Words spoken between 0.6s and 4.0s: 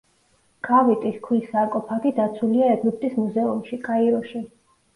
კავიტის ქვის სარკოფაგი დაცულია ეგვიპტის მუზეუმში,